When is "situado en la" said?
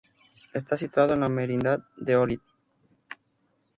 0.77-1.29